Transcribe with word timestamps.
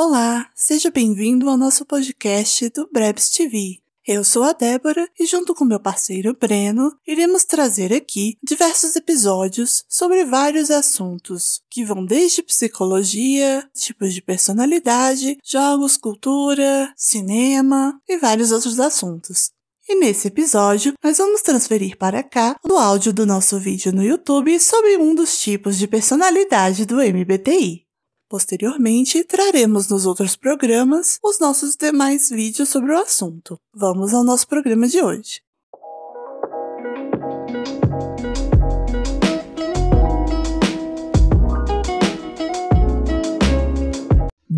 Olá, 0.00 0.48
seja 0.54 0.92
bem-vindo 0.92 1.50
ao 1.50 1.56
nosso 1.56 1.84
podcast 1.84 2.68
do 2.68 2.88
Brebs 2.92 3.30
TV. 3.30 3.80
Eu 4.06 4.22
sou 4.22 4.44
a 4.44 4.52
Débora 4.52 5.08
e, 5.18 5.26
junto 5.26 5.56
com 5.56 5.64
meu 5.64 5.80
parceiro 5.80 6.36
Breno, 6.40 6.96
iremos 7.04 7.44
trazer 7.44 7.92
aqui 7.92 8.38
diversos 8.40 8.94
episódios 8.94 9.82
sobre 9.88 10.24
vários 10.24 10.70
assuntos, 10.70 11.62
que 11.68 11.84
vão 11.84 12.06
desde 12.06 12.44
psicologia, 12.44 13.68
tipos 13.74 14.14
de 14.14 14.22
personalidade, 14.22 15.36
jogos, 15.44 15.96
cultura, 15.96 16.94
cinema 16.96 18.00
e 18.08 18.18
vários 18.18 18.52
outros 18.52 18.78
assuntos. 18.78 19.50
E 19.88 19.96
nesse 19.96 20.28
episódio, 20.28 20.92
nós 21.02 21.18
vamos 21.18 21.42
transferir 21.42 21.98
para 21.98 22.22
cá 22.22 22.54
o 22.62 22.74
áudio 22.76 23.12
do 23.12 23.26
nosso 23.26 23.58
vídeo 23.58 23.92
no 23.92 24.04
YouTube 24.04 24.60
sobre 24.60 24.96
um 24.96 25.12
dos 25.12 25.40
tipos 25.40 25.76
de 25.76 25.88
personalidade 25.88 26.86
do 26.86 26.98
MBTI. 26.98 27.87
Posteriormente, 28.28 29.24
traremos 29.24 29.88
nos 29.88 30.04
outros 30.04 30.36
programas 30.36 31.18
os 31.22 31.38
nossos 31.38 31.74
demais 31.76 32.28
vídeos 32.28 32.68
sobre 32.68 32.92
o 32.92 32.98
assunto. 32.98 33.58
Vamos 33.72 34.12
ao 34.12 34.22
nosso 34.22 34.46
programa 34.46 34.86
de 34.86 35.02
hoje. 35.02 35.47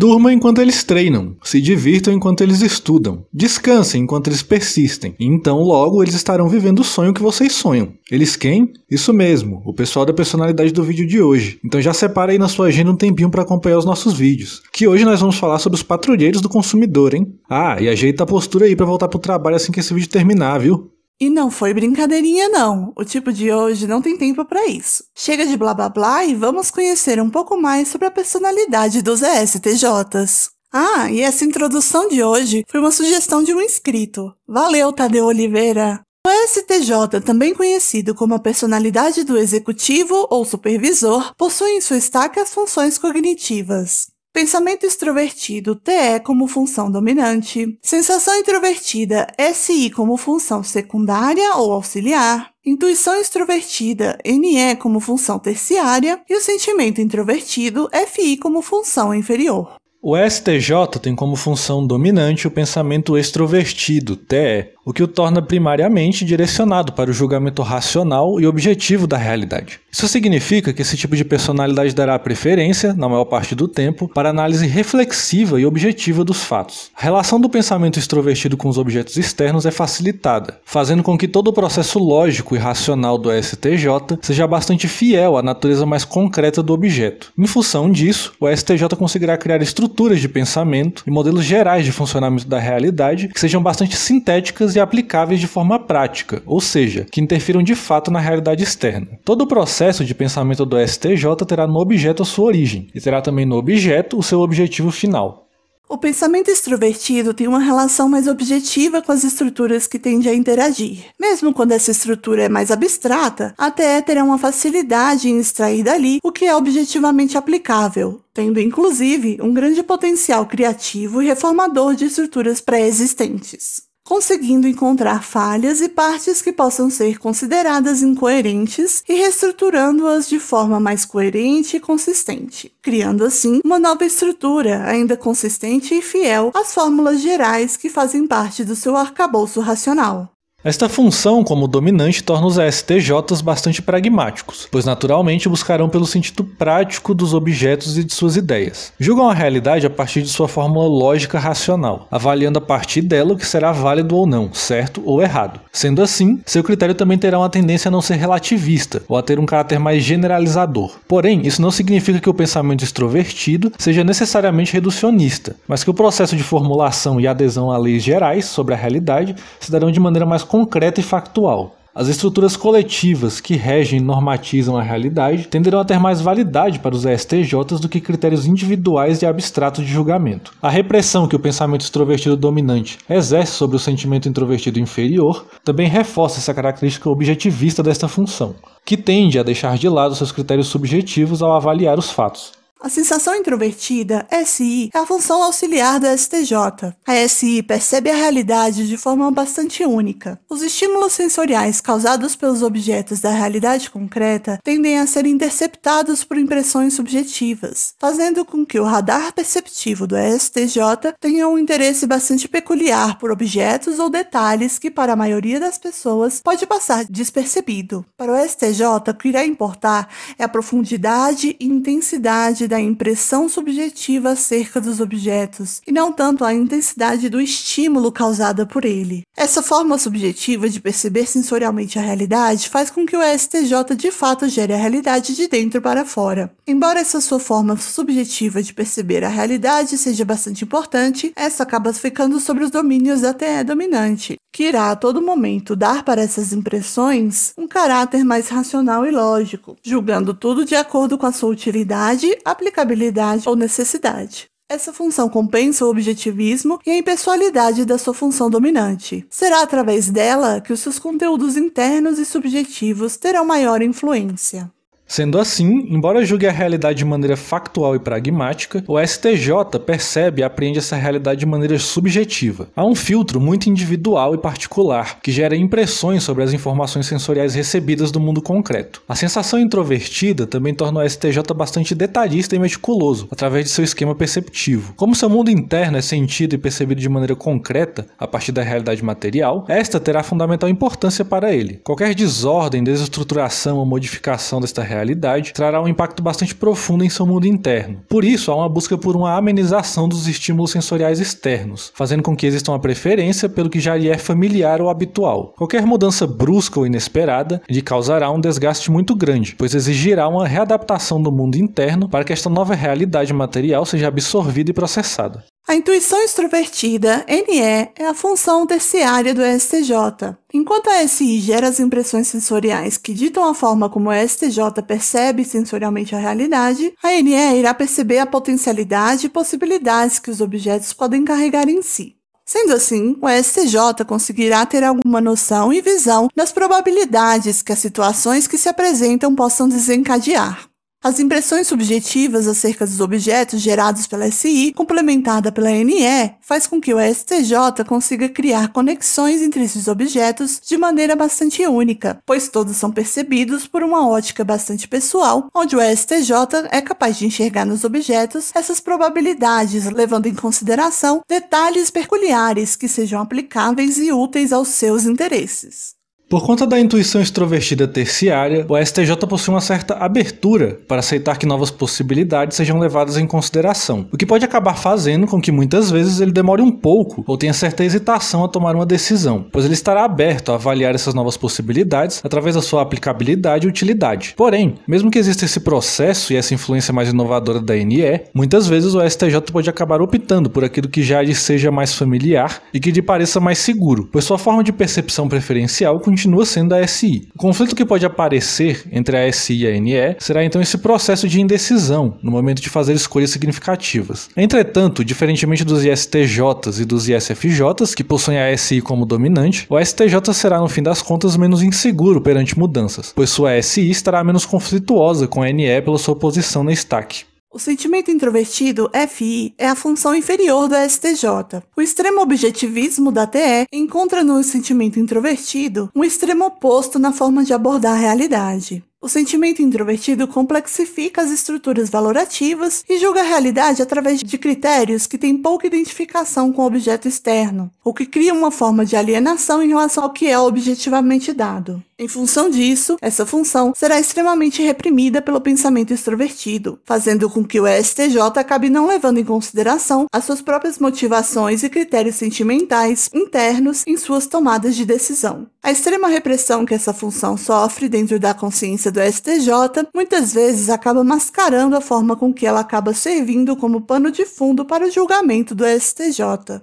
Durma 0.01 0.33
enquanto 0.33 0.59
eles 0.59 0.83
treinam, 0.83 1.35
se 1.43 1.61
divirtam 1.61 2.11
enquanto 2.11 2.41
eles 2.41 2.63
estudam, 2.63 3.23
descansem 3.31 4.01
enquanto 4.01 4.29
eles 4.29 4.41
persistem, 4.41 5.13
e 5.19 5.27
então 5.27 5.59
logo 5.59 6.01
eles 6.01 6.15
estarão 6.15 6.49
vivendo 6.49 6.79
o 6.79 6.83
sonho 6.83 7.13
que 7.13 7.21
vocês 7.21 7.53
sonham. 7.53 7.89
Eles 8.09 8.35
quem? 8.35 8.73
Isso 8.89 9.13
mesmo, 9.13 9.61
o 9.63 9.71
pessoal 9.71 10.03
da 10.03 10.11
personalidade 10.11 10.73
do 10.73 10.83
vídeo 10.83 11.05
de 11.05 11.21
hoje. 11.21 11.59
Então 11.63 11.79
já 11.79 11.93
separa 11.93 12.31
aí 12.31 12.39
na 12.39 12.47
sua 12.47 12.65
agenda 12.65 12.89
um 12.89 12.95
tempinho 12.95 13.29
para 13.29 13.43
acompanhar 13.43 13.77
os 13.77 13.85
nossos 13.85 14.15
vídeos, 14.15 14.63
que 14.73 14.87
hoje 14.87 15.05
nós 15.05 15.19
vamos 15.19 15.37
falar 15.37 15.59
sobre 15.59 15.75
os 15.75 15.83
patrulheiros 15.83 16.41
do 16.41 16.49
consumidor, 16.49 17.13
hein? 17.13 17.35
Ah, 17.47 17.79
e 17.79 17.87
ajeita 17.87 18.23
a 18.23 18.25
postura 18.25 18.65
aí 18.65 18.75
para 18.75 18.87
voltar 18.87 19.07
pro 19.07 19.19
trabalho 19.19 19.55
assim 19.55 19.71
que 19.71 19.81
esse 19.81 19.93
vídeo 19.93 20.09
terminar, 20.09 20.57
viu? 20.57 20.89
E 21.21 21.29
não 21.29 21.51
foi 21.51 21.71
brincadeirinha, 21.71 22.49
não. 22.49 22.91
O 22.97 23.05
tipo 23.05 23.31
de 23.31 23.53
hoje 23.53 23.85
não 23.85 24.01
tem 24.01 24.17
tempo 24.17 24.43
para 24.43 24.65
isso. 24.65 25.03
Chega 25.15 25.45
de 25.45 25.55
blá 25.55 25.71
blá 25.71 25.87
blá 25.87 26.25
e 26.25 26.33
vamos 26.33 26.71
conhecer 26.71 27.21
um 27.21 27.29
pouco 27.29 27.55
mais 27.55 27.89
sobre 27.89 28.07
a 28.07 28.11
personalidade 28.11 29.03
dos 29.03 29.21
ESTJs. 29.21 30.49
Ah, 30.73 31.11
e 31.11 31.21
essa 31.21 31.45
introdução 31.45 32.07
de 32.07 32.23
hoje 32.23 32.63
foi 32.67 32.79
uma 32.79 32.91
sugestão 32.91 33.43
de 33.43 33.53
um 33.53 33.61
inscrito. 33.61 34.33
Valeu, 34.47 34.91
Tadeu 34.91 35.27
Oliveira! 35.27 36.01
O 36.25 36.47
STJ, 36.47 37.21
também 37.23 37.53
conhecido 37.53 38.15
como 38.15 38.33
a 38.33 38.39
personalidade 38.39 39.23
do 39.23 39.37
executivo 39.37 40.27
ou 40.27 40.43
supervisor, 40.43 41.35
possui 41.35 41.71
em 41.71 41.81
sua 41.81 41.97
estaca 41.97 42.41
as 42.41 42.51
funções 42.51 42.97
cognitivas. 42.97 44.10
Pensamento 44.33 44.85
extrovertido, 44.85 45.75
TE 45.75 46.21
como 46.23 46.47
função 46.47 46.89
dominante. 46.89 47.77
Sensação 47.81 48.33
introvertida, 48.37 49.27
SI 49.53 49.89
como 49.89 50.15
função 50.15 50.63
secundária 50.63 51.57
ou 51.57 51.73
auxiliar. 51.73 52.49
Intuição 52.65 53.19
extrovertida, 53.19 54.17
NE 54.25 54.77
como 54.77 55.01
função 55.01 55.37
terciária. 55.37 56.21
E 56.29 56.35
o 56.35 56.39
sentimento 56.39 57.01
introvertido, 57.01 57.89
FI 58.07 58.37
como 58.37 58.61
função 58.61 59.13
inferior. 59.13 59.75
O 60.01 60.17
STJ 60.17 60.99
tem 60.99 61.13
como 61.13 61.35
função 61.35 61.85
dominante 61.85 62.47
o 62.47 62.51
pensamento 62.51 63.17
extrovertido, 63.17 64.15
TE, 64.15 64.69
o 64.85 64.93
que 64.93 65.03
o 65.03 65.07
torna 65.07 65.41
primariamente 65.41 66.25
direcionado 66.25 66.93
para 66.93 67.09
o 67.09 67.13
julgamento 67.13 67.61
racional 67.61 68.39
e 68.39 68.47
objetivo 68.47 69.05
da 69.05 69.17
realidade. 69.17 69.79
Isso 69.91 70.07
significa 70.07 70.73
que 70.73 70.81
esse 70.81 70.97
tipo 70.97 71.15
de 71.15 71.25
personalidade 71.25 71.93
dará 71.93 72.17
preferência, 72.17 72.93
na 72.93 73.09
maior 73.09 73.25
parte 73.25 73.53
do 73.53 73.67
tempo, 73.67 74.07
para 74.07 74.29
análise 74.29 74.65
reflexiva 74.65 75.59
e 75.59 75.65
objetiva 75.65 76.23
dos 76.23 76.43
fatos. 76.43 76.89
A 76.95 77.01
relação 77.01 77.39
do 77.39 77.49
pensamento 77.49 77.99
extrovertido 77.99 78.55
com 78.57 78.69
os 78.69 78.77
objetos 78.77 79.17
externos 79.17 79.65
é 79.65 79.71
facilitada, 79.71 80.59
fazendo 80.63 81.03
com 81.03 81.17
que 81.17 81.27
todo 81.27 81.49
o 81.49 81.53
processo 81.53 81.99
lógico 81.99 82.55
e 82.55 82.59
racional 82.59 83.17
do 83.17 83.29
STJ 83.31 84.17
seja 84.21 84.47
bastante 84.47 84.87
fiel 84.87 85.37
à 85.37 85.43
natureza 85.43 85.85
mais 85.85 86.05
concreta 86.05 86.63
do 86.63 86.73
objeto. 86.73 87.31
Em 87.37 87.47
função 87.47 87.91
disso, 87.91 88.33
o 88.39 88.47
STJ 88.47 88.87
conseguirá 88.97 89.37
criar 89.37 89.61
estruturas 89.61 90.19
de 90.19 90.29
pensamento 90.29 91.03
e 91.05 91.11
modelos 91.11 91.43
gerais 91.43 91.85
de 91.85 91.91
funcionamento 91.91 92.47
da 92.47 92.59
realidade 92.59 93.27
que 93.27 93.39
sejam 93.39 93.61
bastante 93.61 93.97
sintéticas 93.97 94.70
e 94.75 94.79
aplicáveis 94.79 95.39
de 95.39 95.47
forma 95.47 95.79
prática, 95.79 96.41
ou 96.45 96.61
seja, 96.61 97.05
que 97.11 97.21
interfiram 97.21 97.63
de 97.63 97.75
fato 97.75 98.11
na 98.11 98.19
realidade 98.19 98.63
externa. 98.63 99.19
Todo 99.23 99.43
o 99.43 99.47
processo 99.47 100.03
de 100.05 100.15
pensamento 100.15 100.65
do 100.65 100.77
STJ 100.79 101.35
terá 101.47 101.67
no 101.67 101.79
objeto 101.79 102.23
a 102.23 102.25
sua 102.25 102.45
origem, 102.45 102.87
e 102.93 103.01
terá 103.01 103.21
também 103.21 103.45
no 103.45 103.55
objeto 103.55 104.17
o 104.17 104.23
seu 104.23 104.39
objetivo 104.39 104.91
final. 104.91 105.47
O 105.91 105.97
pensamento 105.97 106.49
extrovertido 106.49 107.33
tem 107.33 107.49
uma 107.49 107.59
relação 107.59 108.07
mais 108.07 108.25
objetiva 108.25 109.01
com 109.01 109.11
as 109.11 109.25
estruturas 109.25 109.87
que 109.87 109.99
tende 109.99 110.29
a 110.29 110.33
interagir. 110.33 111.03
Mesmo 111.19 111.53
quando 111.53 111.73
essa 111.73 111.91
estrutura 111.91 112.43
é 112.43 112.47
mais 112.47 112.71
abstrata, 112.71 113.53
a 113.57 113.69
TE 113.69 114.01
terá 114.05 114.23
uma 114.23 114.37
facilidade 114.37 115.27
em 115.27 115.37
extrair 115.37 115.83
dali 115.83 116.19
o 116.23 116.31
que 116.31 116.45
é 116.45 116.55
objetivamente 116.55 117.37
aplicável, 117.37 118.21
tendo 118.33 118.61
inclusive 118.61 119.37
um 119.41 119.53
grande 119.53 119.83
potencial 119.83 120.45
criativo 120.45 121.21
e 121.21 121.27
reformador 121.27 121.93
de 121.93 122.05
estruturas 122.05 122.61
pré-existentes 122.61 123.90
conseguindo 124.11 124.67
encontrar 124.67 125.23
falhas 125.23 125.79
e 125.79 125.87
partes 125.87 126.41
que 126.41 126.51
possam 126.51 126.89
ser 126.89 127.17
consideradas 127.17 128.01
incoerentes 128.01 129.01
e 129.07 129.13
reestruturando-as 129.13 130.27
de 130.27 130.37
forma 130.37 130.81
mais 130.81 131.05
coerente 131.05 131.77
e 131.77 131.79
consistente, 131.79 132.75
criando 132.81 133.23
assim 133.23 133.61
uma 133.63 133.79
nova 133.79 134.03
estrutura 134.03 134.83
ainda 134.83 135.15
consistente 135.15 135.95
e 135.95 136.01
fiel 136.01 136.51
às 136.53 136.73
fórmulas 136.73 137.21
gerais 137.21 137.77
que 137.77 137.89
fazem 137.89 138.27
parte 138.27 138.65
do 138.65 138.75
seu 138.75 138.97
arcabouço 138.97 139.61
racional. 139.61 140.29
Esta 140.63 140.87
função 140.87 141.43
como 141.43 141.67
dominante 141.67 142.23
torna 142.23 142.45
os 142.45 142.57
STJs 142.57 143.41
bastante 143.41 143.81
pragmáticos, 143.81 144.67
pois 144.69 144.85
naturalmente 144.85 145.49
buscarão 145.49 145.89
pelo 145.89 146.05
sentido 146.05 146.43
prático 146.43 147.15
dos 147.15 147.33
objetos 147.33 147.97
e 147.97 148.03
de 148.03 148.13
suas 148.13 148.35
ideias. 148.35 148.93
Julgam 148.99 149.27
a 149.27 149.33
realidade 149.33 149.87
a 149.87 149.89
partir 149.89 150.21
de 150.21 150.29
sua 150.29 150.47
fórmula 150.47 150.87
lógica 150.87 151.39
racional, 151.39 152.07
avaliando 152.11 152.59
a 152.59 152.61
partir 152.61 153.01
dela 153.01 153.33
o 153.33 153.37
que 153.37 153.47
será 153.47 153.71
válido 153.71 154.15
ou 154.15 154.27
não, 154.27 154.53
certo 154.53 155.01
ou 155.03 155.19
errado. 155.19 155.59
Sendo 155.71 155.99
assim, 155.99 156.39
seu 156.45 156.63
critério 156.63 156.93
também 156.93 157.17
terá 157.17 157.39
uma 157.39 157.49
tendência 157.49 157.89
a 157.89 157.91
não 157.91 157.99
ser 158.01 158.17
relativista, 158.17 159.01
ou 159.07 159.17
a 159.17 159.23
ter 159.23 159.39
um 159.39 159.47
caráter 159.47 159.79
mais 159.79 160.03
generalizador. 160.03 160.91
Porém, 161.07 161.41
isso 161.43 161.59
não 161.59 161.71
significa 161.71 162.19
que 162.19 162.29
o 162.29 162.35
pensamento 162.35 162.83
extrovertido 162.83 163.71
seja 163.79 164.03
necessariamente 164.03 164.73
reducionista, 164.73 165.55
mas 165.67 165.83
que 165.83 165.89
o 165.89 165.93
processo 165.95 166.35
de 166.35 166.43
formulação 166.43 167.19
e 167.19 167.25
adesão 167.27 167.71
a 167.71 167.79
leis 167.79 168.03
gerais 168.03 168.45
sobre 168.45 168.75
a 168.75 168.77
realidade 168.77 169.35
se 169.59 169.71
darão 169.71 169.89
de 169.89 169.99
maneira 169.99 170.23
mais 170.23 170.50
concreta 170.51 170.99
e 170.99 171.03
factual. 171.03 171.77
As 171.95 172.09
estruturas 172.09 172.57
coletivas 172.57 173.39
que 173.39 173.55
regem 173.55 173.99
e 173.99 174.03
normatizam 174.03 174.75
a 174.75 174.81
realidade 174.81 175.47
tenderão 175.47 175.79
a 175.79 175.85
ter 175.85 175.97
mais 175.97 176.19
validade 176.19 176.79
para 176.79 176.93
os 176.93 177.03
STJs 177.03 177.79
do 177.79 177.87
que 177.87 178.01
critérios 178.01 178.45
individuais 178.45 179.21
e 179.21 179.25
abstratos 179.25 179.85
de 179.85 179.89
julgamento. 179.89 180.53
A 180.61 180.69
repressão 180.69 181.25
que 181.25 181.37
o 181.37 181.39
pensamento 181.39 181.83
extrovertido 181.83 182.35
dominante 182.35 182.97
exerce 183.09 183.53
sobre 183.53 183.77
o 183.77 183.79
sentimento 183.79 184.27
introvertido 184.27 184.77
inferior 184.77 185.45
também 185.63 185.87
reforça 185.87 186.39
essa 186.39 186.53
característica 186.53 187.09
objetivista 187.09 187.81
desta 187.81 188.09
função, 188.09 188.53
que 188.85 188.97
tende 188.97 189.39
a 189.39 189.43
deixar 189.43 189.77
de 189.77 189.87
lado 189.87 190.15
seus 190.15 190.33
critérios 190.33 190.67
subjetivos 190.67 191.41
ao 191.41 191.53
avaliar 191.53 191.97
os 191.97 192.11
fatos. 192.11 192.60
A 192.83 192.89
sensação 192.89 193.35
introvertida, 193.35 194.25
SI, 194.43 194.89
é 194.91 194.97
a 194.97 195.05
função 195.05 195.43
auxiliar 195.43 195.99
da 195.99 196.17
STJ. 196.17 196.95
A 197.05 197.27
SI 197.27 197.61
percebe 197.61 198.09
a 198.09 198.15
realidade 198.15 198.87
de 198.87 198.97
forma 198.97 199.29
bastante 199.29 199.85
única. 199.85 200.39
Os 200.49 200.63
estímulos 200.63 201.13
sensoriais 201.13 201.79
causados 201.79 202.35
pelos 202.35 202.63
objetos 202.63 203.19
da 203.19 203.29
realidade 203.29 203.91
concreta 203.91 204.59
tendem 204.63 204.97
a 204.97 205.05
ser 205.05 205.27
interceptados 205.27 206.23
por 206.23 206.39
impressões 206.39 206.95
subjetivas, 206.95 207.93
fazendo 207.99 208.43
com 208.43 208.65
que 208.65 208.79
o 208.79 208.83
radar 208.83 209.31
perceptivo 209.31 210.07
do 210.07 210.15
STJ 210.15 211.13
tenha 211.19 211.47
um 211.47 211.59
interesse 211.59 212.07
bastante 212.07 212.47
peculiar 212.47 213.19
por 213.19 213.29
objetos 213.29 213.99
ou 213.99 214.09
detalhes 214.09 214.79
que, 214.79 214.89
para 214.89 215.13
a 215.13 215.15
maioria 215.15 215.59
das 215.59 215.77
pessoas, 215.77 216.41
pode 216.43 216.65
passar 216.65 217.05
despercebido. 217.05 218.03
Para 218.17 218.33
o 218.33 218.49
STJ, 218.49 218.81
o 219.07 219.13
que 219.13 219.29
irá 219.29 219.45
importar 219.45 220.09
é 220.39 220.43
a 220.43 220.49
profundidade 220.49 221.55
e 221.59 221.67
intensidade 221.67 222.70
da 222.71 222.79
impressão 222.79 223.49
subjetiva 223.49 224.29
acerca 224.29 224.79
dos 224.79 225.01
objetos, 225.01 225.81
e 225.85 225.91
não 225.91 226.13
tanto 226.13 226.45
a 226.45 226.53
intensidade 226.53 227.27
do 227.27 227.41
estímulo 227.41 228.13
causada 228.13 228.65
por 228.65 228.85
ele. 228.85 229.23
Essa 229.35 229.61
forma 229.61 229.97
subjetiva 229.97 230.69
de 230.69 230.79
perceber 230.79 231.25
sensorialmente 231.25 231.99
a 231.99 232.01
realidade 232.01 232.69
faz 232.69 232.89
com 232.89 233.05
que 233.05 233.17
o 233.17 233.21
STJ 233.21 233.93
de 233.97 234.09
fato 234.09 234.47
gere 234.47 234.71
a 234.71 234.77
realidade 234.77 235.35
de 235.35 235.49
dentro 235.49 235.81
para 235.81 236.05
fora. 236.05 236.53
Embora 236.65 237.01
essa 237.01 237.19
sua 237.19 237.39
forma 237.39 237.75
subjetiva 237.75 238.63
de 238.63 238.73
perceber 238.73 239.25
a 239.25 239.29
realidade 239.29 239.97
seja 239.97 240.23
bastante 240.23 240.63
importante, 240.63 241.33
essa 241.35 241.63
acaba 241.63 241.91
ficando 241.91 242.39
sobre 242.39 242.63
os 242.63 242.71
domínios 242.71 243.19
da 243.19 243.33
TE 243.33 243.65
dominante, 243.65 244.37
que 244.53 244.63
irá 244.63 244.91
a 244.91 244.95
todo 244.95 245.21
momento 245.21 245.75
dar 245.75 246.03
para 246.03 246.21
essas 246.21 246.53
impressões 246.53 247.51
um 247.57 247.67
caráter 247.67 248.23
mais 248.23 248.47
racional 248.47 249.05
e 249.05 249.11
lógico, 249.11 249.75
julgando 249.83 250.33
tudo 250.33 250.63
de 250.63 250.75
acordo 250.75 251.17
com 251.17 251.25
a 251.25 251.33
sua 251.33 251.49
utilidade, 251.49 252.29
aplicabilidade 252.61 253.49
ou 253.49 253.55
necessidade. 253.55 254.45
Essa 254.69 254.93
função 254.93 255.27
compensa 255.27 255.85
o 255.85 255.89
objetivismo 255.89 256.79
e 256.85 256.91
a 256.91 256.97
impessoalidade 256.97 257.83
da 257.83 257.97
sua 257.97 258.13
função 258.13 258.49
dominante. 258.49 259.25
Será 259.29 259.63
através 259.63 260.09
dela 260.09 260.61
que 260.61 260.71
os 260.71 260.79
seus 260.79 260.97
conteúdos 260.97 261.57
internos 261.57 262.19
e 262.19 262.25
subjetivos 262.25 263.17
terão 263.17 263.43
maior 263.43 263.81
influência. 263.81 264.71
Sendo 265.11 265.37
assim, 265.37 265.87
embora 265.89 266.23
julgue 266.23 266.47
a 266.47 266.51
realidade 266.53 266.99
de 266.99 267.03
maneira 267.03 267.35
factual 267.35 267.93
e 267.93 267.99
pragmática, 267.99 268.81
o 268.87 268.97
STJ 268.97 269.77
percebe 269.85 270.39
e 270.39 270.43
apreende 270.45 270.79
essa 270.79 270.95
realidade 270.95 271.41
de 271.41 271.45
maneira 271.45 271.77
subjetiva. 271.77 272.69
Há 272.73 272.85
um 272.85 272.95
filtro 272.95 273.37
muito 273.37 273.69
individual 273.69 274.33
e 274.33 274.37
particular 274.37 275.19
que 275.21 275.29
gera 275.29 275.53
impressões 275.53 276.23
sobre 276.23 276.45
as 276.45 276.53
informações 276.53 277.07
sensoriais 277.07 277.55
recebidas 277.55 278.09
do 278.09 278.21
mundo 278.21 278.41
concreto. 278.41 279.01
A 279.05 279.13
sensação 279.13 279.59
introvertida 279.59 280.47
também 280.47 280.73
torna 280.73 281.01
o 281.01 281.09
STJ 281.09 281.43
bastante 281.53 281.93
detalhista 281.93 282.55
e 282.55 282.59
meticuloso, 282.59 283.27
através 283.29 283.65
de 283.65 283.71
seu 283.71 283.83
esquema 283.83 284.15
perceptivo. 284.15 284.93
Como 284.95 285.13
seu 285.13 285.29
mundo 285.29 285.51
interno 285.51 285.97
é 285.97 286.01
sentido 286.01 286.55
e 286.55 286.57
percebido 286.57 287.01
de 287.01 287.09
maneira 287.09 287.35
concreta, 287.35 288.07
a 288.17 288.25
partir 288.25 288.53
da 288.53 288.63
realidade 288.63 289.03
material, 289.03 289.65
esta 289.67 289.99
terá 289.99 290.23
fundamental 290.23 290.69
importância 290.69 291.25
para 291.25 291.53
ele. 291.53 291.81
Qualquer 291.83 292.15
desordem, 292.15 292.81
desestruturação 292.81 293.77
ou 293.77 293.85
modificação 293.85 294.61
desta 294.61 294.81
realidade 294.81 295.00
realidade, 295.01 295.53
trará 295.53 295.81
um 295.81 295.87
impacto 295.87 296.21
bastante 296.23 296.55
profundo 296.55 297.03
em 297.03 297.09
seu 297.09 297.25
mundo 297.25 297.47
interno. 297.47 298.01
Por 298.07 298.23
isso, 298.23 298.51
há 298.51 298.55
uma 298.55 298.69
busca 298.69 298.97
por 298.97 299.15
uma 299.15 299.35
amenização 299.35 300.07
dos 300.07 300.27
estímulos 300.27 300.71
sensoriais 300.71 301.19
externos, 301.19 301.91
fazendo 301.95 302.23
com 302.23 302.35
que 302.35 302.45
exista 302.45 302.71
uma 302.71 302.79
preferência 302.79 303.49
pelo 303.49 303.69
que 303.69 303.79
já 303.79 303.95
lhe 303.95 304.09
é 304.09 304.17
familiar 304.17 304.81
ou 304.81 304.89
habitual. 304.89 305.53
Qualquer 305.57 305.85
mudança 305.85 306.25
brusca 306.25 306.79
ou 306.79 306.85
inesperada 306.85 307.61
lhe 307.69 307.81
causará 307.81 308.29
um 308.31 308.39
desgaste 308.39 308.91
muito 308.91 309.15
grande, 309.15 309.55
pois 309.57 309.73
exigirá 309.73 310.27
uma 310.27 310.47
readaptação 310.47 311.21
do 311.21 311.31
mundo 311.31 311.55
interno 311.55 312.07
para 312.07 312.23
que 312.23 312.33
esta 312.33 312.49
nova 312.49 312.75
realidade 312.75 313.33
material 313.33 313.85
seja 313.85 314.07
absorvida 314.07 314.71
e 314.71 314.73
processada. 314.73 315.43
A 315.67 315.75
intuição 315.75 316.21
extrovertida, 316.21 317.25
NE, 317.29 317.59
é 317.95 318.05
a 318.05 318.13
função 318.13 318.67
terciária 318.67 319.33
do 319.33 319.41
STJ. 319.41 320.35
Enquanto 320.53 320.89
a 320.89 321.07
SI 321.07 321.39
gera 321.39 321.69
as 321.69 321.79
impressões 321.79 322.27
sensoriais 322.27 322.97
que 322.97 323.13
ditam 323.13 323.47
a 323.47 323.53
forma 323.53 323.89
como 323.89 324.09
o 324.09 324.27
STJ 324.27 324.81
percebe 324.85 325.45
sensorialmente 325.45 326.13
a 326.13 326.19
realidade, 326.19 326.93
a 327.01 327.09
NE 327.21 327.59
irá 327.59 327.73
perceber 327.73 328.19
a 328.19 328.25
potencialidade 328.25 329.27
e 329.27 329.29
possibilidades 329.29 330.19
que 330.19 330.31
os 330.31 330.41
objetos 330.41 330.91
podem 330.91 331.23
carregar 331.23 331.69
em 331.69 331.81
si. 331.81 332.17
Sendo 332.45 332.73
assim, 332.73 333.17
o 333.21 333.29
STJ 333.29 334.03
conseguirá 334.05 334.65
ter 334.65 334.83
alguma 334.83 335.21
noção 335.21 335.71
e 335.71 335.79
visão 335.79 336.27
das 336.35 336.51
probabilidades 336.51 337.61
que 337.61 337.71
as 337.71 337.79
situações 337.79 338.45
que 338.45 338.57
se 338.57 338.67
apresentam 338.67 339.33
possam 339.33 339.69
desencadear. 339.69 340.70
As 341.03 341.19
impressões 341.19 341.65
subjetivas 341.65 342.47
acerca 342.47 342.85
dos 342.85 342.99
objetos 342.99 343.59
gerados 343.59 344.05
pela 344.05 344.29
SI, 344.29 344.71
complementada 344.71 345.51
pela 345.51 345.71
NE, 345.71 346.35
faz 346.39 346.67
com 346.67 346.79
que 346.79 346.93
o 346.93 346.99
STJ 346.99 347.83
consiga 347.87 348.29
criar 348.29 348.67
conexões 348.67 349.41
entre 349.41 349.63
esses 349.63 349.87
objetos 349.87 350.61
de 350.63 350.77
maneira 350.77 351.15
bastante 351.15 351.65
única, 351.65 352.21
pois 352.23 352.49
todos 352.49 352.77
são 352.77 352.91
percebidos 352.91 353.65
por 353.65 353.81
uma 353.81 354.07
ótica 354.07 354.43
bastante 354.43 354.87
pessoal, 354.87 355.49
onde 355.55 355.75
o 355.75 355.81
STJ 355.81 356.67
é 356.69 356.79
capaz 356.81 357.17
de 357.17 357.25
enxergar 357.25 357.65
nos 357.65 357.83
objetos 357.83 358.51
essas 358.53 358.79
probabilidades, 358.79 359.85
levando 359.85 360.27
em 360.27 360.35
consideração 360.35 361.23
detalhes 361.27 361.89
peculiares 361.89 362.75
que 362.75 362.87
sejam 362.87 363.19
aplicáveis 363.19 363.97
e 363.97 364.11
úteis 364.11 364.53
aos 364.53 364.67
seus 364.67 365.05
interesses. 365.05 365.99
Por 366.31 366.45
conta 366.45 366.65
da 366.65 366.79
intuição 366.79 367.21
extrovertida 367.21 367.85
terciária, 367.85 368.65
o 368.69 368.77
STJ 368.77 369.17
possui 369.27 369.53
uma 369.53 369.59
certa 369.59 369.95
abertura 369.95 370.79
para 370.87 370.99
aceitar 370.99 371.37
que 371.37 371.45
novas 371.45 371.69
possibilidades 371.69 372.55
sejam 372.55 372.79
levadas 372.79 373.17
em 373.17 373.27
consideração, 373.27 374.07
o 374.09 374.15
que 374.15 374.25
pode 374.25 374.45
acabar 374.45 374.75
fazendo 374.75 375.27
com 375.27 375.41
que 375.41 375.51
muitas 375.51 375.91
vezes 375.91 376.21
ele 376.21 376.31
demore 376.31 376.61
um 376.61 376.71
pouco 376.71 377.21
ou 377.27 377.37
tenha 377.37 377.51
certa 377.51 377.83
hesitação 377.83 378.45
a 378.45 378.47
tomar 378.47 378.73
uma 378.73 378.85
decisão, 378.85 379.45
pois 379.51 379.65
ele 379.65 379.73
estará 379.73 380.05
aberto 380.05 380.53
a 380.53 380.55
avaliar 380.55 380.95
essas 380.95 381.13
novas 381.13 381.35
possibilidades 381.35 382.21
através 382.23 382.55
da 382.55 382.61
sua 382.61 382.81
aplicabilidade 382.81 383.67
e 383.67 383.69
utilidade. 383.69 384.33
Porém, 384.37 384.75
mesmo 384.87 385.11
que 385.11 385.19
exista 385.19 385.43
esse 385.43 385.59
processo 385.59 386.31
e 386.31 386.37
essa 386.37 386.53
influência 386.53 386.93
mais 386.93 387.09
inovadora 387.09 387.59
da 387.59 387.75
NE, 387.75 388.21
muitas 388.33 388.67
vezes 388.67 388.95
o 388.95 389.05
STJ 389.05 389.41
pode 389.51 389.69
acabar 389.69 390.01
optando 390.01 390.49
por 390.49 390.63
aquilo 390.63 390.87
que 390.87 391.03
já 391.03 391.21
lhe 391.21 391.35
seja 391.35 391.69
mais 391.71 391.93
familiar 391.93 392.61
e 392.73 392.79
que 392.79 392.89
lhe 392.89 393.01
pareça 393.01 393.41
mais 393.41 393.57
seguro, 393.57 394.07
pois 394.09 394.23
sua 394.23 394.37
forma 394.37 394.63
de 394.63 394.71
percepção 394.71 395.27
preferencial 395.27 395.99
continua 395.99 396.20
continua 396.21 396.45
sendo 396.45 396.75
a 396.75 396.85
SI. 396.85 397.27
O 397.33 397.39
conflito 397.39 397.75
que 397.75 397.83
pode 397.83 398.05
aparecer 398.05 398.85
entre 398.91 399.17
a 399.17 399.31
SI 399.31 399.63
e 399.63 399.67
a 399.67 399.79
NE 399.79 400.15
será 400.19 400.45
então 400.45 400.61
esse 400.61 400.77
processo 400.77 401.27
de 401.27 401.41
indecisão 401.41 402.15
no 402.21 402.31
momento 402.31 402.61
de 402.61 402.69
fazer 402.69 402.93
escolhas 402.93 403.31
significativas. 403.31 404.29
Entretanto, 404.37 405.03
diferentemente 405.03 405.65
dos 405.65 405.83
ISTJs 405.83 406.79
e 406.79 406.85
dos 406.85 407.09
ISFJs, 407.09 407.95
que 407.95 408.03
possuem 408.03 408.39
a 408.39 408.55
SI 408.55 408.81
como 408.81 409.03
dominante, 409.03 409.65
o 409.67 409.83
STJ 409.83 410.31
será 410.33 410.59
no 410.59 410.69
fim 410.69 410.83
das 410.83 411.01
contas 411.01 411.35
menos 411.35 411.63
inseguro 411.63 412.21
perante 412.21 412.57
mudanças, 412.57 413.11
pois 413.15 413.31
sua 413.31 413.59
SI 413.59 413.89
estará 413.89 414.23
menos 414.23 414.45
conflituosa 414.45 415.27
com 415.27 415.41
a 415.41 415.51
NE 415.51 415.81
pela 415.81 415.97
sua 415.97 416.15
posição 416.15 416.63
na 416.63 416.71
stack. 416.71 417.30
O 417.53 417.59
sentimento 417.59 418.09
introvertido, 418.09 418.89
FI, 419.09 419.53
é 419.57 419.67
a 419.67 419.75
função 419.75 420.15
inferior 420.15 420.69
do 420.69 420.75
STJ. 420.89 421.61
O 421.75 421.81
extremo 421.81 422.21
objetivismo 422.21 423.11
da 423.11 423.27
TE 423.27 423.67
encontra 423.73 424.23
no 424.23 424.41
sentimento 424.41 424.97
introvertido 424.97 425.91
um 425.93 426.01
extremo 426.01 426.45
oposto 426.45 426.97
na 426.97 427.11
forma 427.11 427.43
de 427.43 427.53
abordar 427.53 427.91
a 427.91 427.99
realidade. 427.99 428.81
O 429.03 429.09
sentimento 429.09 429.63
introvertido 429.63 430.27
complexifica 430.27 431.23
as 431.23 431.31
estruturas 431.31 431.89
valorativas 431.89 432.85
e 432.87 432.99
julga 432.99 433.21
a 433.21 433.23
realidade 433.23 433.81
através 433.81 434.19
de 434.19 434.37
critérios 434.37 435.07
que 435.07 435.17
têm 435.17 435.35
pouca 435.35 435.65
identificação 435.65 436.53
com 436.53 436.61
o 436.61 436.67
objeto 436.67 437.07
externo, 437.07 437.71
o 437.83 437.95
que 437.95 438.05
cria 438.05 438.31
uma 438.31 438.51
forma 438.51 438.85
de 438.85 438.95
alienação 438.95 439.63
em 439.63 439.69
relação 439.69 440.03
ao 440.03 440.11
que 440.11 440.27
é 440.27 440.37
objetivamente 440.37 441.33
dado. 441.33 441.81
Em 441.97 442.07
função 442.07 442.49
disso, 442.49 442.97
essa 442.99 443.27
função 443.27 443.73
será 443.75 443.99
extremamente 443.99 444.61
reprimida 444.61 445.21
pelo 445.21 445.39
pensamento 445.39 445.93
extrovertido, 445.93 446.79
fazendo 446.83 447.29
com 447.29 447.43
que 447.43 447.59
o 447.59 447.67
STJ 447.67 448.19
acabe 448.37 448.71
não 448.71 448.87
levando 448.87 449.19
em 449.19 449.23
consideração 449.23 450.07
as 450.11 450.25
suas 450.25 450.41
próprias 450.41 450.79
motivações 450.79 451.61
e 451.61 451.69
critérios 451.69 452.15
sentimentais 452.15 453.07
internos 453.13 453.83
em 453.85 453.97
suas 453.97 454.25
tomadas 454.25 454.75
de 454.75 454.83
decisão. 454.83 455.47
A 455.61 455.71
extrema 455.71 456.07
repressão 456.07 456.65
que 456.65 456.73
essa 456.73 456.91
função 456.91 457.37
sofre 457.37 457.87
dentro 457.87 458.19
da 458.19 458.33
consciência 458.33 458.90
do 458.91 459.01
STJ 459.01 459.87
muitas 459.93 460.33
vezes 460.33 460.69
acaba 460.69 461.03
mascarando 461.03 461.75
a 461.75 461.81
forma 461.81 462.15
com 462.15 462.33
que 462.33 462.45
ela 462.45 462.59
acaba 462.59 462.93
servindo 462.93 463.55
como 463.55 463.81
pano 463.81 464.11
de 464.11 464.25
fundo 464.25 464.65
para 464.65 464.85
o 464.85 464.91
julgamento 464.91 465.55
do 465.55 465.63
STJ. 465.65 466.61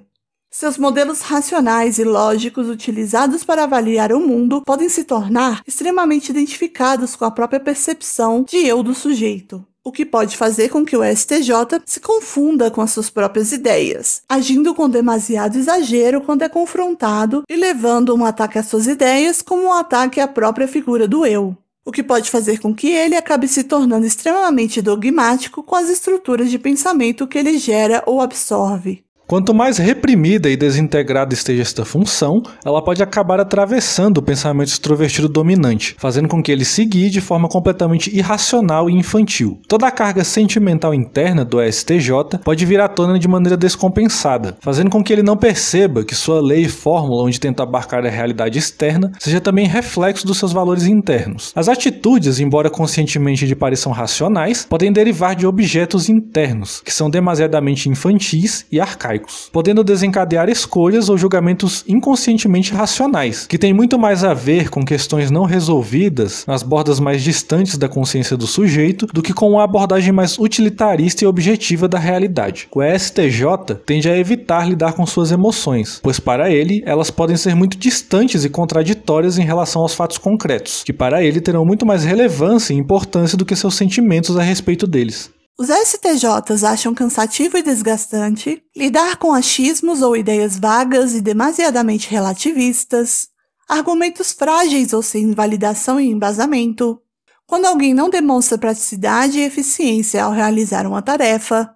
Seus 0.51 0.79
modelos 0.79 1.21
racionais 1.21 1.99
e 1.99 2.05
lógicos 2.05 2.69
utilizados 2.69 3.45
para 3.45 3.65
avaliar 3.65 4.13
o 4.13 4.19
mundo 4.19 4.63
podem 4.65 4.89
se 4.89 5.05
tornar 5.05 5.63
extremamente 5.67 6.31
identificados 6.31 7.15
com 7.15 7.27
a 7.27 7.31
própria 7.31 7.61
percepção 7.61 8.45
de 8.49 8.57
eu 8.67 8.83
do 8.83 8.95
sujeito, 8.95 9.63
o 9.85 9.93
que 9.93 10.07
pode 10.07 10.39
fazer 10.39 10.71
com 10.71 10.87
que 10.87 10.97
o 10.97 11.05
STJ 11.05 11.83
se 11.85 12.01
confunda 12.01 12.71
com 12.71 12.81
as 12.81 12.93
suas 12.93 13.11
próprias 13.11 13.53
ideias, 13.53 14.23
agindo 14.27 14.75
com 14.75 14.89
demasiado 14.89 15.59
exagero 15.59 16.23
quando 16.23 16.43
é 16.43 16.49
confrontado 16.49 17.43
e 17.47 17.55
levando 17.55 18.15
um 18.15 18.25
ataque 18.25 18.59
às 18.59 18.67
suas 18.67 18.87
ideias 18.87 19.43
como 19.43 19.65
um 19.65 19.73
ataque 19.73 20.19
à 20.19 20.27
própria 20.27 20.67
figura 20.67 21.07
do 21.07 21.27
eu 21.27 21.55
o 21.85 21.93
que 21.93 22.03
pode 22.03 22.31
fazer 22.31 22.61
com 22.61 22.75
que 22.75 22.89
ele 22.89 23.17
acabe 23.17 23.49
se 23.49 23.65
tornando 23.65 24.07
extremamente 24.07 24.83
dogmático 24.83 25.63
com 25.63 25.75
as 25.75 25.89
estruturas 25.89 26.51
de 26.51 26.59
pensamento 26.59 27.27
que 27.27 27.39
ele 27.39 27.59
gera 27.59 28.03
ou 28.07 28.21
absorve. 28.21 29.08
Quanto 29.29 29.53
mais 29.53 29.77
reprimida 29.77 30.49
e 30.49 30.57
desintegrada 30.57 31.35
esteja 31.35 31.61
esta 31.61 31.85
função, 31.85 32.43
ela 32.65 32.83
pode 32.83 33.03
acabar 33.03 33.39
atravessando 33.39 34.17
o 34.17 34.23
pensamento 34.23 34.69
extrovertido 34.69 35.29
dominante, 35.29 35.95
fazendo 35.99 36.29
com 36.29 36.43
que 36.43 36.51
ele 36.51 36.65
se 36.65 36.83
guie 36.87 37.11
de 37.11 37.21
forma 37.21 37.47
completamente 37.47 38.09
irracional 38.17 38.89
e 38.89 38.95
infantil. 38.95 39.61
Toda 39.69 39.87
a 39.87 39.91
carga 39.91 40.25
sentimental 40.25 40.95
interna 40.95 41.45
do 41.45 41.59
STJ 41.61 42.39
pode 42.43 42.65
vir 42.65 42.81
à 42.81 42.89
tona 42.89 43.19
de 43.19 43.29
maneira 43.29 43.55
descompensada, 43.55 44.57
fazendo 44.63 44.89
com 44.89 45.05
que 45.05 45.13
ele 45.13 45.23
não 45.23 45.37
perceba 45.37 46.07
que 46.07 46.15
sua 46.15 46.41
lei 46.41 46.63
e 46.63 46.69
fórmula 46.71 47.25
onde 47.25 47.39
tenta 47.39 47.63
abarcar 47.63 48.07
a 48.07 48.09
realidade 48.09 48.59
externa 48.59 49.13
seja 49.19 49.43
também 49.43 49.67
reflexo 49.67 50.27
dos 50.27 50.39
seus 50.39 50.55
valores 50.55 50.87
internos. 50.87 51.53
As 51.55 51.69
atitudes, 51.69 52.41
embora 52.41 52.71
conscientemente 52.71 53.45
lhe 53.45 53.55
pareçam 53.55 53.93
racionais, 53.93 54.65
podem 54.65 54.91
derivar 54.91 55.37
de 55.37 55.47
objetos 55.47 56.09
internos, 56.09 56.81
que 56.81 56.95
são 56.95 57.11
demasiadamente 57.11 57.91
infantis 57.91 58.65
e 58.73 58.81
arcaicos 59.19 59.49
podendo 59.53 59.83
desencadear 59.83 60.49
escolhas 60.49 61.09
ou 61.09 61.19
julgamentos 61.19 61.85
inconscientemente 61.87 62.73
racionais, 62.73 63.47
que 63.47 63.59
têm 63.59 63.73
muito 63.73 63.99
mais 63.99 64.25
a 64.25 64.33
ver 64.33 64.71
com 64.71 64.85
questões 64.85 65.31
não 65.31 65.45
resolvidas 65.45 66.45
nas 66.47 66.63
bordas 66.63 67.01
mais 67.01 67.23
distantes 67.23 67.77
da 67.77 67.89
consciência 67.89 68.37
do 68.37 68.47
sujeito 68.47 69.07
do 69.07 69.23
que 69.23 69.35
com 69.35 69.51
uma 69.51 69.65
abordagem 69.65 70.13
mais 70.13 70.39
utilitarista 70.39 71.25
e 71.25 71.27
objetiva 71.27 71.89
da 71.89 71.99
realidade. 71.99 72.69
O 72.73 72.83
STJ 72.83 73.75
tende 73.85 74.09
a 74.09 74.17
evitar 74.17 74.69
lidar 74.69 74.93
com 74.93 75.07
suas 75.07 75.33
emoções, 75.33 76.01
pois 76.03 76.21
para 76.21 76.51
ele 76.51 76.83
elas 76.87 77.11
podem 77.11 77.37
ser 77.37 77.55
muito 77.55 77.77
distantes 77.77 78.45
e 78.45 78.51
contraditórias 78.51 79.39
em 79.39 79.45
relação 79.45 79.83
aos 79.83 79.95
fatos 79.95 80.19
concretos, 80.19 80.83
que 80.85 80.93
para 80.93 81.23
ele 81.23 81.41
terão 81.41 81.65
muito 81.65 81.87
mais 81.87 82.05
relevância 82.05 82.73
e 82.73 82.77
importância 82.77 83.37
do 83.37 83.45
que 83.45 83.57
seus 83.57 83.75
sentimentos 83.75 84.37
a 84.37 84.43
respeito 84.43 84.87
deles. 84.87 85.31
Os 85.61 85.71
STJs 85.71 86.63
acham 86.63 86.95
cansativo 86.95 87.59
e 87.59 87.63
desgastante 87.63 88.63
lidar 88.77 89.17
com 89.17 89.33
achismos 89.33 90.03
ou 90.03 90.17
ideias 90.17 90.57
vagas 90.57 91.15
e 91.15 91.21
demasiadamente 91.21 92.09
relativistas, 92.09 93.29
argumentos 93.69 94.31
frágeis 94.31 94.93
ou 94.93 95.03
sem 95.03 95.33
validação 95.33 95.99
e 95.99 96.07
embasamento, 96.07 97.03
quando 97.45 97.65
alguém 97.65 97.93
não 97.93 98.09
demonstra 98.09 98.57
praticidade 98.57 99.41
e 99.41 99.43
eficiência 99.43 100.23
ao 100.23 100.31
realizar 100.31 100.87
uma 100.87 101.03
tarefa, 101.03 101.75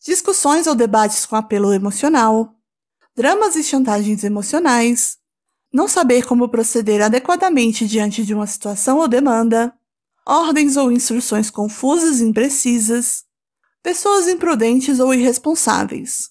discussões 0.00 0.68
ou 0.68 0.76
debates 0.76 1.26
com 1.26 1.34
apelo 1.34 1.72
emocional, 1.72 2.54
dramas 3.16 3.56
e 3.56 3.64
chantagens 3.64 4.22
emocionais, 4.22 5.18
não 5.72 5.88
saber 5.88 6.24
como 6.24 6.48
proceder 6.48 7.02
adequadamente 7.02 7.84
diante 7.84 8.24
de 8.24 8.32
uma 8.32 8.46
situação 8.46 8.98
ou 8.98 9.08
demanda, 9.08 9.74
ordens 10.26 10.76
ou 10.76 10.90
instruções 10.90 11.50
confusas 11.50 12.20
e 12.20 12.24
imprecisas, 12.24 13.23
pessoas 13.84 14.26
imprudentes 14.26 14.98
ou 14.98 15.12
irresponsáveis. 15.12 16.30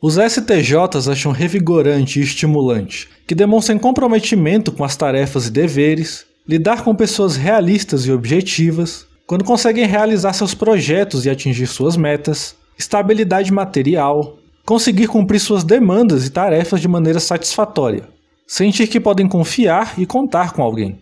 Os 0.00 0.14
STJs 0.14 1.08
acham 1.08 1.30
revigorante 1.30 2.18
e 2.18 2.22
estimulante 2.22 3.06
que 3.26 3.34
demonstrem 3.34 3.78
comprometimento 3.78 4.72
com 4.72 4.82
as 4.82 4.96
tarefas 4.96 5.46
e 5.46 5.50
deveres, 5.50 6.24
lidar 6.48 6.82
com 6.82 6.94
pessoas 6.94 7.36
realistas 7.36 8.06
e 8.06 8.12
objetivas, 8.12 9.06
quando 9.26 9.44
conseguem 9.44 9.84
realizar 9.84 10.32
seus 10.32 10.54
projetos 10.54 11.26
e 11.26 11.30
atingir 11.30 11.66
suas 11.66 11.98
metas, 11.98 12.56
estabilidade 12.78 13.52
material, 13.52 14.38
conseguir 14.64 15.08
cumprir 15.08 15.40
suas 15.40 15.64
demandas 15.64 16.24
e 16.24 16.30
tarefas 16.30 16.80
de 16.80 16.88
maneira 16.88 17.20
satisfatória, 17.20 18.08
sentir 18.46 18.86
que 18.86 19.00
podem 19.00 19.28
confiar 19.28 20.00
e 20.00 20.06
contar 20.06 20.52
com 20.54 20.62
alguém. 20.62 20.98